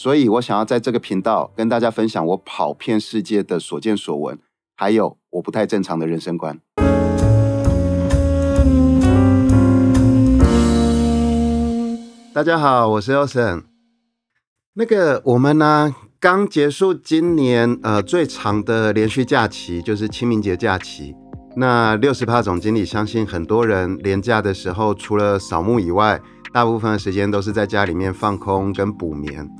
[0.00, 4.38] 所以我想要在这个频道跟大家分享我跑遍世界的所见所闻，
[4.76, 6.60] 还有我不太正常的人生观。
[12.32, 13.64] 大家好，我是 Olsen。
[14.74, 21.16] 那个我们呢刚结束今年呃最长的连续假期，就是清明节假期。
[21.56, 29.50] 那六十趴总经理相信很多人连假的时候，除了扫墓以外，大部分的时间都是在家里面放空跟补眠。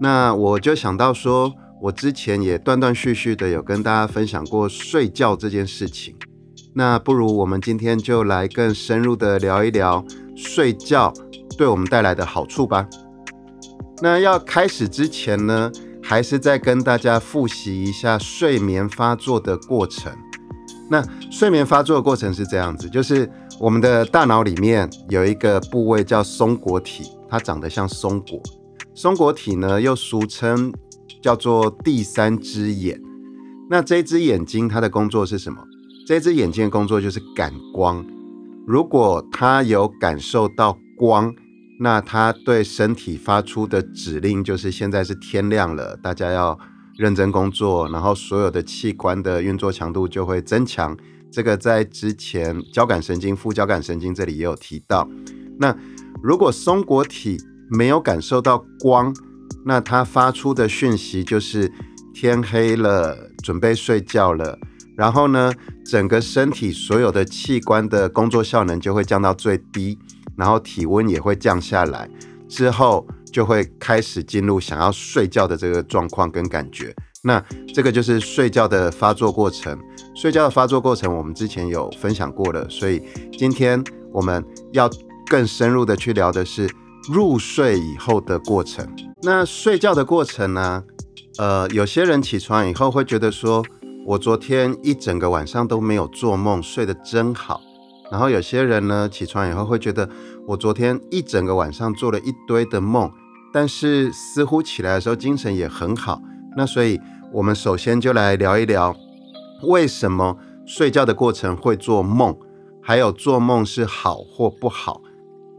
[0.00, 6.14] 那我就想到说，我之前也断断续续的有跟大家分享过睡觉这件事情。
[6.74, 11.12] 那不如我们今天就来更深入的聊一聊睡觉
[11.56, 12.86] 对我们带来的好处吧。
[14.02, 20.12] 那要开始之前呢，还是再跟大家复习一下睡眠发作的过程。
[20.90, 28.38] 那睡眠发作的过程是这样子，就是我们的大脑里面有一个部位叫松果体，它长得像松果。
[28.96, 30.72] 松果体呢，又俗称
[31.20, 32.98] 叫做第三只眼。
[33.68, 35.62] 那这只眼睛它的工作是什么？
[36.06, 38.02] 这只眼睛的工作就是感光。
[38.66, 41.34] 如果它有感受到光，
[41.78, 46.58] 那它对身体发出的指令就是现在是天亮了，大家要
[46.96, 50.96] 认真工作，然后所有的器官的运作强度就会增强。
[51.30, 55.06] 这个在之前交感神经、副交感神经这里也有提到。
[55.58, 55.76] 那
[56.22, 57.36] 如果松果体
[57.68, 59.14] 没有感受到光，
[59.64, 61.70] 那它发出的讯息就是
[62.14, 64.58] 天黑了，准备睡觉了。
[64.96, 65.52] 然后呢，
[65.84, 69.98] 整个身体所有的器官的工作效能就会降到最低，
[70.36, 72.08] 然后体温也会降下来，
[72.48, 76.94] 之后就会开始进入想要睡觉的这个状况跟感觉。
[77.22, 77.44] 那
[77.74, 79.78] 这个就是睡觉的发作过程。
[80.14, 83.02] 睡觉的发作过程我们之前有分享过了，所以
[83.36, 83.82] 今天
[84.12, 84.88] 我们要
[85.26, 86.70] 更深入的去聊的是。
[87.08, 88.86] 入睡以后的过程，
[89.22, 90.82] 那睡觉的过程呢？
[91.38, 93.62] 呃，有些人起床以后会觉得说，
[94.06, 97.60] 我昨天一整个晚上都没有做梦，睡得真好。
[98.10, 100.08] 然后有些人呢，起床以后会觉得，
[100.46, 103.10] 我昨天一整个晚上做了一堆的梦，
[103.52, 106.20] 但是似乎起来的时候精神也很好。
[106.56, 106.98] 那所以，
[107.32, 108.94] 我们首先就来聊一聊，
[109.64, 112.36] 为什么睡觉的过程会做梦，
[112.82, 115.02] 还有做梦是好或不好。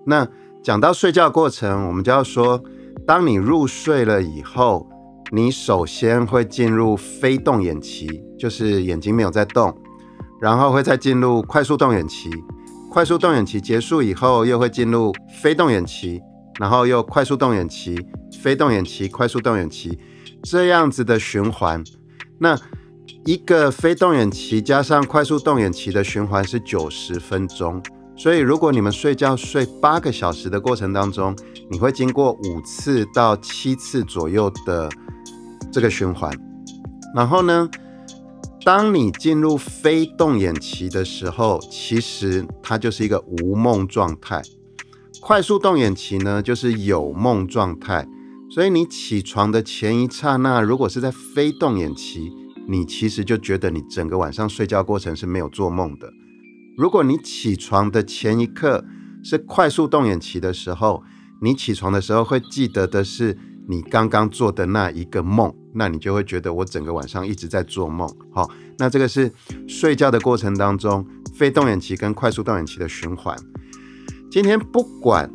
[0.06, 0.28] 那
[0.64, 2.62] 讲到睡觉过程，我们就要说，
[3.06, 4.86] 当你入睡了以后，
[5.32, 9.74] 你首先会进入非动眼期，就是眼睛没有在动，
[10.42, 12.30] 然后会再进入快速动眼期，
[12.92, 16.22] 快速动眼期结束以后，又会进入非动眼期，
[16.60, 17.98] 然后又快速动眼期，
[18.42, 19.98] 非动眼期，快速动眼期，
[20.44, 21.82] 这样子的循环。
[22.40, 22.58] 那
[23.26, 27.82] 一个非动眼期加上快速动眼期的循环是九十分钟。
[28.18, 31.36] 所以，如果你们睡觉睡八个小时的过程当中，
[31.70, 34.90] 你会经过五次到七次左右的
[35.72, 36.32] 这个循环。
[37.16, 37.70] 然后呢，
[38.66, 44.42] 当你进入非动眼期的时候，其实它就是一个无梦状态。
[45.22, 48.08] 快速动眼期呢，就是有梦状态。
[48.50, 52.32] 所以你起床的前一刹那，如果是在非动眼期，
[52.68, 56.12] 你其实就觉得你整个晚上睡觉过程是没有做梦的。
[56.78, 58.86] 如果你起床的前一刻
[59.24, 61.04] 是快速动眼期的时候，
[61.42, 63.36] 你起床的时候会记得的是
[63.68, 68.08] 你刚刚做的那一个梦，那你就会觉得我整个晚上一直在做梦。
[68.32, 69.34] 好，那这个是
[69.68, 73.36] 睡觉的过程当中非动眼期跟快速动眼期的循环。
[74.30, 75.28] 今天不管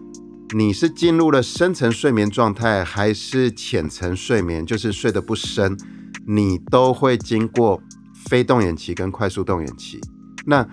[0.55, 5.77] 你是进入了深层睡眠状态还是浅层睡眠，就是睡得不深，
[6.25, 7.83] 你都会经过
[8.29, 10.01] 非动眼期跟快速动眼期。
[10.47, 10.67] 那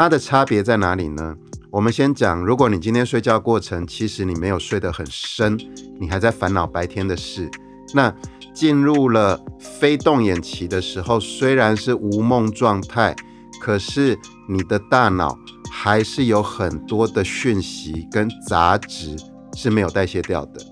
[0.00, 1.36] 它的差别在哪里呢？
[1.70, 5.60] 我们先讲，如果你今天睡觉过程，其实你没有睡得很深，
[6.00, 7.50] 你还在烦恼白天的事。
[7.92, 8.10] 那
[8.54, 13.14] 进入了非动眼期的时候，虽然是无梦状态，
[13.60, 14.18] 可是
[14.48, 15.38] 你的大脑
[15.70, 19.14] 还是有很多的讯息跟杂质
[19.54, 20.62] 是没有代谢掉的。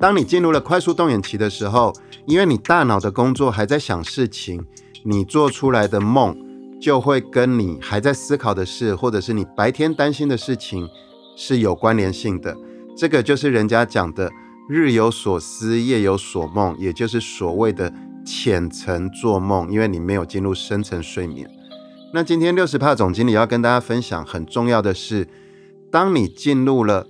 [0.00, 1.92] 当你进入了快速动眼期的时候，
[2.26, 4.66] 因为你大脑的工作还在想事情，
[5.04, 6.36] 你做出来的梦。
[6.80, 10.88] 就会跟你还在思考的事，或者是你白天担心的事情
[11.36, 12.56] 是有关联性的。
[12.96, 14.30] 这个就是人家讲的
[14.68, 17.92] “日有所思，夜有所梦”，也就是所谓的
[18.24, 21.48] 浅层做梦，因为你没有进入深层睡眠。
[22.12, 25.28] 那今天六十帕总经理要跟大家分享很重要的是，
[25.90, 27.06] 当你进入了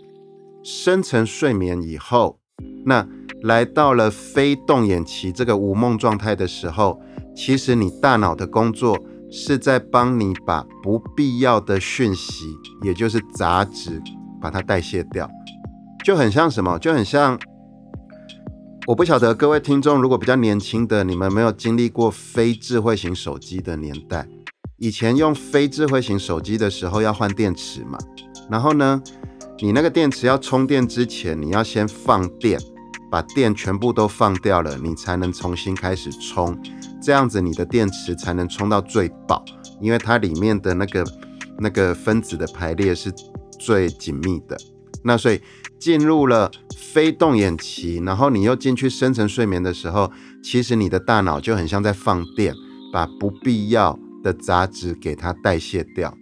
[0.63, 2.39] 深层睡眠以后，
[2.85, 3.07] 那
[3.43, 7.01] 来到了非动眼期这个无梦状态的时候，
[7.37, 8.99] 其实你大脑的工作
[9.31, 12.47] 是在帮你把不必要的讯息，
[12.83, 14.03] 也就是杂质，
[14.41, 15.29] 把它代谢掉，
[16.05, 16.79] 就很像什么？
[16.79, 17.39] 就很像，
[18.87, 24.27] 我不晓得各位听众如果比较年轻的，你们没有经历过非智慧型手机的年代。
[24.79, 27.99] 以前用非智慧型手机的时候要换电池嘛，
[28.49, 29.03] 然后呢，
[29.59, 32.61] 你那个电池要充电之前，你要先放电，
[33.11, 36.57] 把电全部都放掉了，你才能重新开始充，
[37.01, 39.45] 这样子你的电池才能充到最饱，
[39.81, 41.05] 因为它里面的那个
[41.59, 43.13] 那个分子的排列是
[43.59, 44.57] 最紧密的。
[45.05, 45.41] 那所以
[45.79, 50.11] 进入了非动眼期，然后你又进去深层睡眠的时候，
[50.43, 52.55] 其实你的大脑就很像在放电，
[52.93, 53.99] 把不必要。
[54.21, 56.13] 的杂质给它代谢掉。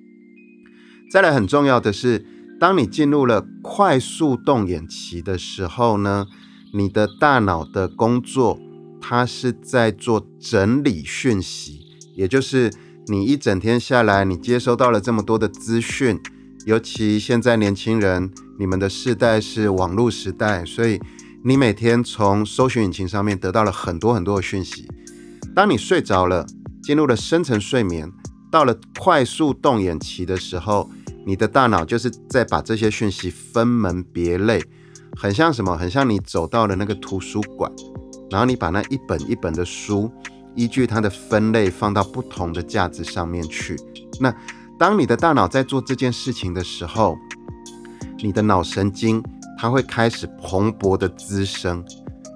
[1.11, 2.27] 再来很重要的是，
[2.61, 6.27] 当你进入了快速动眼期的时候呢，
[6.75, 8.61] 你的大脑的工作，
[9.09, 11.81] 它是在做整理讯息，
[12.17, 12.73] 也就是
[13.07, 16.21] 你一整天下来，你接收到了这么多的资讯，
[16.65, 21.01] 尤其现在年轻人，你们的世代是网络时代，所以
[21.45, 24.89] 你每天从搜寻引擎上面得到了很多很多的讯息。
[25.55, 26.45] 当你睡着了。
[26.83, 28.09] 进入了深层睡眠，
[28.49, 30.89] 到了快速动眼期的时候，
[31.27, 34.63] 你的大脑就是在把这些讯息分门别类，
[35.17, 35.77] 很像什么？
[35.77, 37.73] 很像你走到了那个图书馆，
[38.31, 40.11] 然后你把那一本一本的书，
[40.55, 43.77] 依据它的分类放到不同的架子上面去。
[44.21, 44.35] 那
[44.79, 47.17] 当你的大脑在做这件事情的时候，
[48.19, 49.23] 你的脑神经
[49.59, 51.85] 它会开始蓬勃的滋生。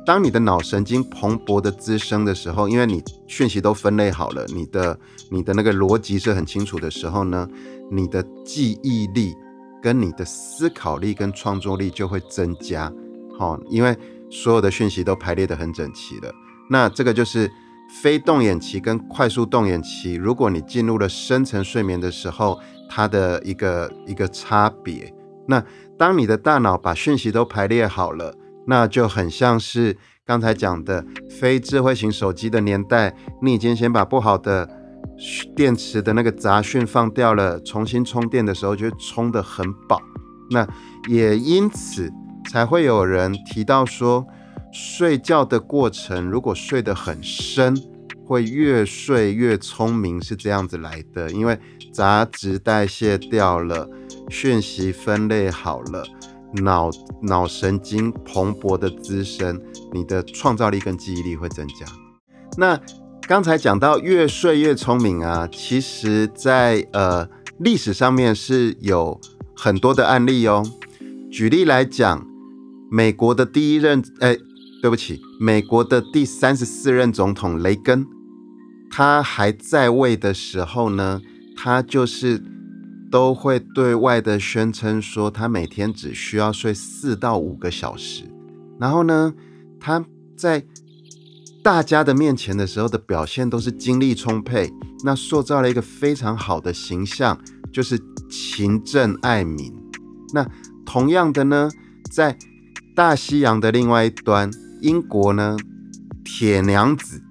[0.07, 4.99] 当你的脑神经蓬勃的滋生的时候，因为你讯息都分类好了，你的
[5.31, 7.47] 你的那个逻辑是很清楚的时候呢，
[7.91, 9.35] 你的记忆力
[9.83, 12.93] 跟你的思考力跟创作力就会增加。
[13.39, 13.97] 好，因为
[14.31, 16.33] 所有的讯息都排列的很整齐了。
[16.71, 17.51] 那这个就是
[18.03, 25.13] 非动眼期跟快速动眼期，如果你进入了深层睡眠的时候，它的一个一个差别。
[25.49, 25.63] 那
[25.99, 28.35] 当你的大脑把讯息都排列好了。
[28.67, 31.05] 那就很像是刚才讲的
[31.41, 33.13] 非智慧型手机的年代，
[33.43, 34.69] 你已经先把不好的
[35.57, 40.01] 电池的那个杂讯放掉了，重新充电的时候就充得很饱。
[40.51, 40.65] 那
[41.09, 42.13] 也因此
[42.49, 44.27] 才会有人提到说，
[44.73, 47.77] 睡觉的过程如果睡得很深，
[48.25, 51.59] 会越睡越聪明，是这样子来的，因为
[51.93, 53.89] 杂质代谢掉了，
[54.29, 56.05] 讯息分类好了。
[56.63, 56.91] 脑
[57.23, 59.61] 脑神经蓬勃的滋生，
[59.93, 61.87] 你的创造力跟记忆力会增加。
[62.57, 62.77] 那
[63.29, 67.29] 刚才讲到越睡越聪明啊，其实在呃
[67.59, 69.21] 历史上面是有
[69.55, 70.65] 很多的案例哦。
[71.31, 72.27] 举例来讲，
[72.91, 74.37] 美国的第一任，哎，
[74.83, 78.07] 对不起，美国的第三十四任总统雷根，
[78.91, 81.21] 他还在位的时候呢，
[81.57, 82.43] 他就是。
[83.13, 88.23] 都会对外的宣称说，他每天只需要睡四到五个小时。
[88.79, 89.35] 然后呢，
[89.81, 90.05] 他
[90.37, 90.65] 在
[91.61, 97.37] 大家的面前的时候的表现都是精力充沛，那塑造了一个非常好的形象，
[97.73, 99.75] 就是勤政爱民。
[100.33, 100.49] 那
[100.87, 101.69] 同样的呢，
[102.13, 102.39] 在
[102.95, 105.57] 大西洋的另外一端，英国呢，
[106.25, 107.23] 铁娘子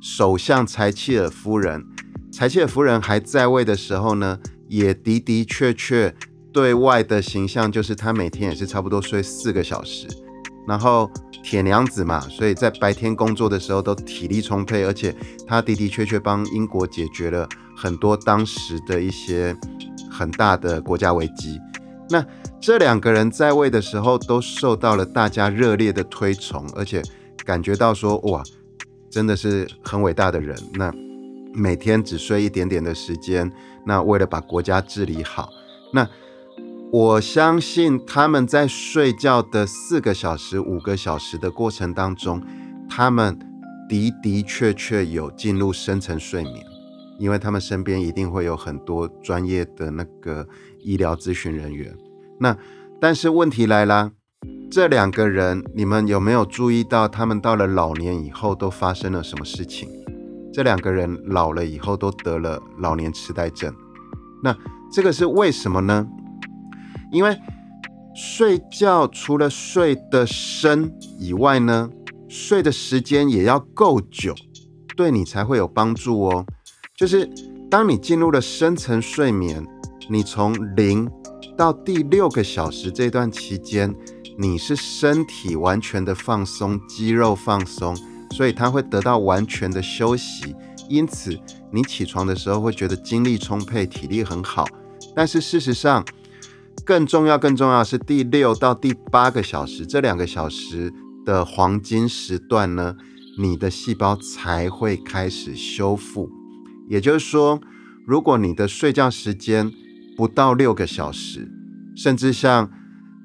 [0.00, 1.84] 首相柴契尔夫人，
[2.32, 4.38] 柴契尔夫人还在位的时候呢。
[4.68, 6.12] 也的的确确
[6.52, 10.08] 对外的形象就是她每天也是差不多睡四个小时，
[10.66, 11.08] 然后
[11.40, 15.14] 铁娘子嘛，所以在白天工作的时候都体力充沛，而且
[15.46, 19.56] 她的的确确帮英国解决了很多当时的一些
[20.10, 21.60] 很大的国家危机。
[22.10, 22.20] 那
[22.66, 27.00] 这两个人在位的时候都受到了大家热烈的推崇，而且
[27.44, 28.42] 感觉到说哇，
[29.08, 30.58] 真的是很伟大的人。
[30.74, 30.92] 那
[31.54, 33.48] 每天只睡一点点的时间，
[33.84, 35.48] 那为了把国家治理好，
[35.92, 36.08] 那
[36.90, 42.42] 我相信他们在睡觉的四个小时、五个小时的过程当中，
[42.90, 43.38] 他们
[43.88, 46.66] 的的确确有进入深层睡眠，
[47.20, 50.44] 因为他们身边一定会有很多专业的那个
[50.80, 51.96] 医疗咨询人员。
[52.38, 52.56] 那
[53.00, 54.12] 但是问题来了，
[54.70, 59.88] 这两个人，你们有没有注意到他们到了老年以后都发生了什么事情？
[60.52, 63.74] 这两个人老了以后都得了老年痴呆症，
[64.42, 64.56] 那
[64.90, 66.06] 这个是为什么呢？
[67.12, 67.36] 因为
[68.14, 71.90] 睡觉除了睡得深以外呢，
[72.28, 74.34] 睡的时间也要够久，
[74.96, 76.46] 对你才会有帮助哦。
[76.96, 77.28] 就是
[77.70, 79.62] 当你进入了深层睡眠，
[80.08, 81.06] 你从零
[81.56, 83.94] 到第六个小时这段期间，
[84.36, 87.96] 你是身体完全的放松，肌肉放松，
[88.32, 90.54] 所以它会得到完全的休息。
[90.88, 91.36] 因此，
[91.72, 94.66] 你起床的时候会觉得精力充沛，体力很好。
[95.14, 96.04] 但是事实上，
[96.84, 100.92] 更重要、更重要是第六到第八个小时这两个小时
[101.24, 102.94] 的黄金时段呢，
[103.38, 106.30] 你的细胞才会开始修复。
[106.86, 107.58] 也就是说，
[108.06, 109.72] 如果你的睡觉时间
[110.16, 111.48] 不到六个小时，
[111.94, 112.70] 甚至像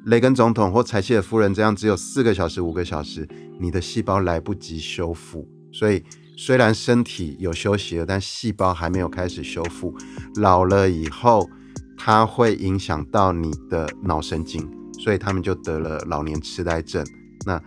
[0.05, 3.27] 雷根总统或柴契尔夫人这样只有四个小时、五个小时，
[3.59, 6.03] 你的细胞来不及修复，所以。
[6.37, 9.95] 虽然身体有休息了，但细胞还没有开始修复。
[10.37, 11.47] 老了以后，
[11.95, 14.67] 它会影响到你的脑神经，
[14.97, 17.05] 所以他们就得了老年痴呆症。
[17.45, 17.61] 那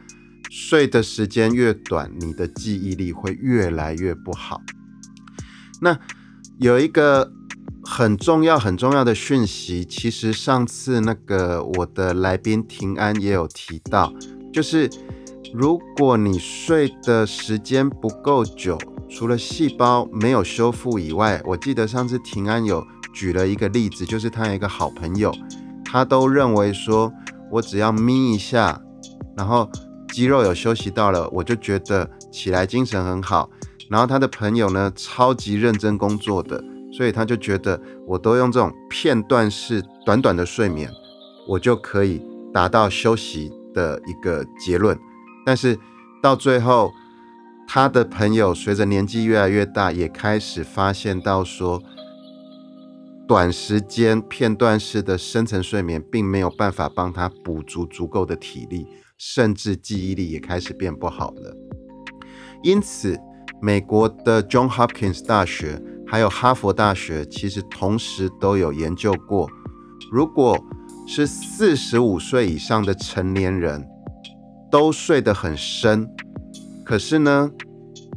[0.50, 4.60] 睡的时间越短，你的记忆力会越来越不好。
[5.80, 5.96] 那
[6.58, 7.30] 有一个
[7.84, 14.12] 很重要、很重要的讯息，其实上次那个我的来宾平安也有提到，
[14.52, 14.90] 就是。
[15.56, 18.76] 如果你睡的时间不够久，
[19.08, 25.32] 除了细胞没有修复以外，我记得上次平安有举了一个例子，就是他有一个好朋友，
[25.84, 27.12] 他都认为说，
[27.52, 28.82] 我只要眯一下，
[29.36, 29.70] 然后
[30.08, 33.48] 肌肉有休息到了，我就觉得起来精神很好。
[33.88, 36.60] 然后他的朋友呢，超级认真工作的，
[36.96, 40.88] 所以他就觉得我都用这种片段式短短的睡眠，
[41.48, 42.22] 我就可以
[42.52, 44.96] 达到休息的一个结论。
[45.44, 45.76] 但是
[46.22, 46.92] 到最后，
[47.66, 51.82] 他的朋友随着年纪越来越大，也开始发现到说，
[53.26, 58.86] 短时间片段式的深层睡眠并没有办法帮他补足足够的体力，
[59.18, 61.56] 甚至记忆力也开始变不好了。
[62.62, 63.18] 因此，
[63.60, 65.82] 美国的 John Hopkins 大学
[66.14, 69.50] 还有哈佛大学其实同时都有研究过，
[70.12, 70.56] 如果
[71.08, 73.84] 是四十五岁以上的成年人。
[74.70, 76.08] 都睡得很深，
[76.84, 77.50] 可是呢，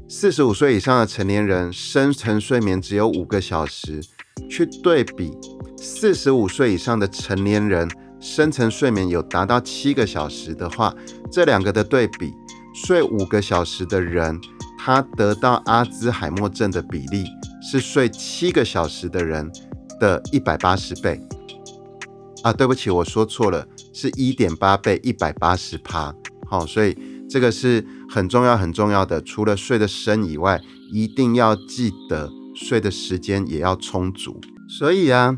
[0.08, 4.00] 四十五岁以上的成年人深层睡眠只有五个小时，
[4.48, 5.32] 去对比
[5.78, 7.90] 四十五岁以上的成年人
[8.20, 10.94] 深层睡眠有达到七个小时的话，
[11.32, 12.32] 这两个的对比，
[12.76, 14.40] 睡五个小时的人，
[14.80, 17.26] 他得到阿兹海默症的比例
[17.70, 19.52] 是睡七个小时的人
[20.00, 21.22] 的一百八十倍。
[22.44, 26.16] 啊，对不起，我说错了，是一点八倍，一百八十趴。
[26.46, 26.98] 好，所以
[27.30, 29.22] 这个是很重要很重要的。
[29.22, 30.62] 除了睡得深以外，
[30.94, 34.40] 一定要记得睡的时间也要充足。
[34.70, 35.38] 所以啊，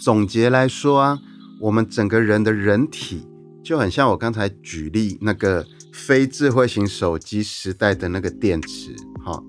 [0.00, 1.18] 总结来说啊，
[1.60, 3.26] 我们整个人的人体
[3.62, 8.94] 就很像我刚才举例那个非智慧型手机时代的那个电池。
[9.22, 9.42] 哈，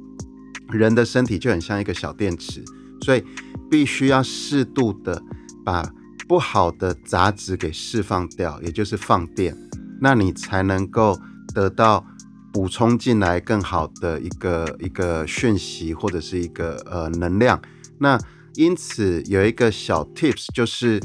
[0.70, 2.64] 人的身体就很像一个小电池，
[3.02, 3.24] 所以
[3.70, 5.22] 必须要适度的
[5.64, 5.84] 把
[6.28, 9.56] 不好的杂质给释放掉，也就是放电。
[10.02, 11.18] 那你才能够
[11.54, 12.06] 得到
[12.54, 17.62] 补充进来更好的一个一个讯息或者是一个呃能量。
[18.00, 18.20] 那
[18.56, 21.00] 因此有一个小 tips，就是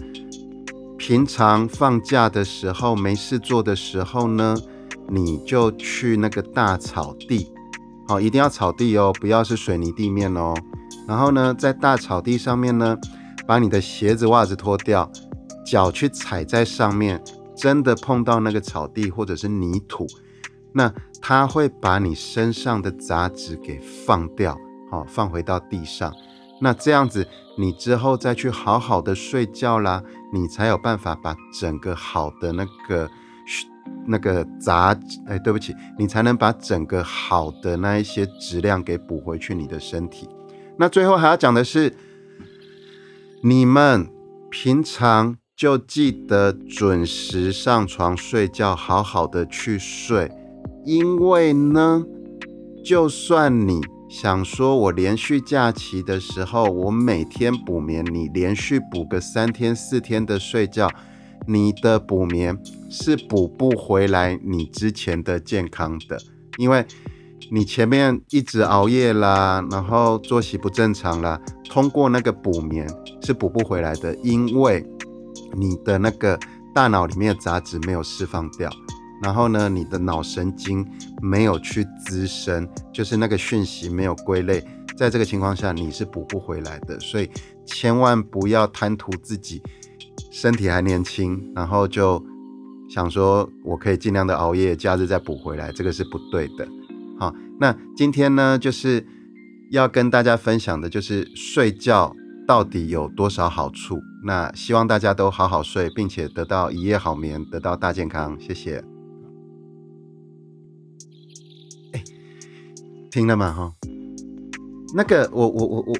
[0.98, 4.56] 平常放假的时候没事做的时候呢，
[5.08, 7.52] 你就去那个大草地，
[8.08, 10.54] 好，一定要草地哦，不要是水泥地面哦。
[11.06, 12.96] 然后呢，在大草地上面呢，
[13.46, 15.10] 把你的鞋子袜子脱掉，
[15.64, 17.22] 脚去踩在上面。
[17.54, 20.06] 真的碰到那个草地或者是泥土，
[20.72, 24.56] 那它会把你身上的杂质给放掉，
[24.90, 26.12] 好放回到地上。
[26.60, 27.28] 那这样子，
[27.58, 33.08] 你之后再去好好的睡觉啦，你才有办法把整个好的那个
[34.06, 40.28] 那个杂，哎，对不起，你才能把整个好的那一些质量给补回去你的身体。
[40.78, 41.94] 那最后还要讲的是，
[43.42, 44.08] 你们
[44.50, 45.36] 平常。
[45.54, 50.28] 就记得准时上床睡觉，好好的去睡。
[50.84, 52.04] 因为呢，
[52.82, 60.90] 就算你想说我连续假期的时候，我每天补眠，你连续补个三天四天的睡觉，
[61.46, 62.56] 你的补眠
[62.90, 66.18] 是补不回来你之前的健康的，
[66.58, 66.84] 因为
[67.50, 72.88] 你前面一直熬夜啦，然后作息不正常啦，通过那个补眠
[73.22, 74.84] 是补不回来的，因为。
[75.54, 76.38] 你的那个
[76.74, 78.70] 大脑里面的杂质没有释放掉，
[79.22, 80.82] 然后呢，你的脑神经
[81.20, 84.64] 没有去滋生，就是那个讯息没有归类，
[84.96, 87.30] 在这个情况下你是补不回来的，所以
[87.66, 89.62] 千万不要贪图自己
[90.32, 92.24] 身体还年轻，然后就
[92.88, 96.66] 想说我可以尽量的熬夜，假日再补回来，这个是不对的。
[97.18, 99.06] 好，那今天呢，就是
[99.70, 102.16] 要跟大家分享的，就是睡觉
[102.48, 104.00] 到底有多少好处。
[104.24, 108.40] 那希望大家都好好睡，并且得到一夜好眠，得到大健康。
[108.40, 108.82] 谢谢。
[111.92, 112.02] 哎，
[113.10, 113.52] 听了吗？
[113.52, 113.72] 哈，
[114.94, 115.96] 那个，我我我我，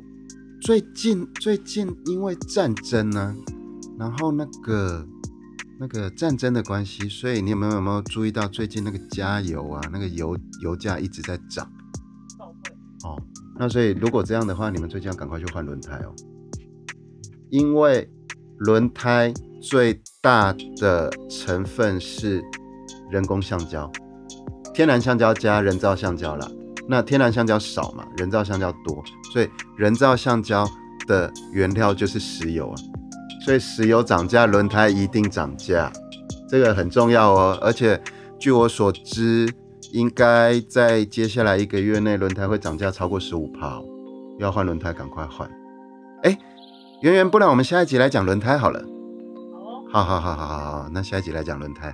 [0.63, 3.37] 最近最近因为战争呢，
[3.99, 5.07] 然后那个。
[5.81, 11.69] 那个战争的关系，所以你有没有有没有注意到最近那个加油啊，那个油油价一直在涨？
[13.03, 13.21] 哦，
[13.59, 16.15] 那所以如果这样的话，你们最近要赶快去换轮胎哦，
[17.51, 18.09] 因为
[18.59, 22.41] 轮胎最大的成分是
[23.11, 23.91] 人工橡胶，
[24.73, 26.49] 天然橡胶加人造橡胶啦。
[26.89, 30.65] 那天然橡胶少嘛，人造橡胶多，所以人造橡胶
[31.09, 32.77] 的原料就是石油啊。
[33.45, 35.93] 所以石油涨价，轮胎一定涨价，
[36.49, 37.59] 这个很重要哦。
[37.61, 38.01] 而且
[38.39, 39.53] 据我所知，
[39.91, 43.81] 应该在接下来一个月内，轮胎会涨价超过十五帕。
[44.39, 45.49] 要换轮胎，赶快换。
[46.23, 46.39] 哎，
[47.03, 48.83] 圆圆，不然我们下一集来讲轮胎好了。
[49.93, 51.93] 好，好好好好好，那下一集来讲轮胎。